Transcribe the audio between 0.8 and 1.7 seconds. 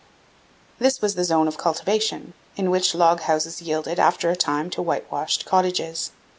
was the zone of